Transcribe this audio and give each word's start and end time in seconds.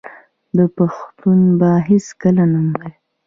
آیا 0.55 0.65
پښتو 0.77 1.29
به 1.59 1.69
هیڅکله 1.89 2.43
نه 2.53 2.59
مري؟ 2.71 2.91